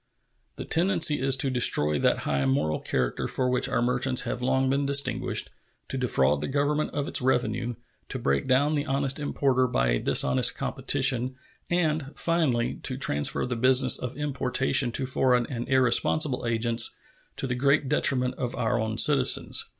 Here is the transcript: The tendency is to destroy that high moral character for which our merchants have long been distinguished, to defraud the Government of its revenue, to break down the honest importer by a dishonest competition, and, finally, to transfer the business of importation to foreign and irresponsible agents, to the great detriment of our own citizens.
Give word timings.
The 0.55 0.65
tendency 0.65 1.19
is 1.21 1.35
to 1.35 1.51
destroy 1.51 1.99
that 1.99 2.21
high 2.25 2.43
moral 2.47 2.79
character 2.79 3.27
for 3.27 3.49
which 3.51 3.69
our 3.69 3.83
merchants 3.83 4.23
have 4.23 4.41
long 4.41 4.67
been 4.67 4.83
distinguished, 4.83 5.51
to 5.89 5.95
defraud 5.99 6.41
the 6.41 6.47
Government 6.47 6.89
of 6.91 7.07
its 7.07 7.21
revenue, 7.21 7.75
to 8.09 8.17
break 8.17 8.47
down 8.47 8.73
the 8.73 8.87
honest 8.87 9.19
importer 9.19 9.67
by 9.67 9.89
a 9.89 9.99
dishonest 9.99 10.55
competition, 10.57 11.35
and, 11.69 12.13
finally, 12.15 12.79
to 12.81 12.97
transfer 12.97 13.45
the 13.45 13.55
business 13.55 13.99
of 13.99 14.17
importation 14.17 14.91
to 14.93 15.05
foreign 15.05 15.45
and 15.45 15.69
irresponsible 15.69 16.47
agents, 16.47 16.95
to 17.37 17.45
the 17.45 17.53
great 17.53 17.87
detriment 17.87 18.33
of 18.39 18.55
our 18.55 18.79
own 18.79 18.97
citizens. 18.97 19.65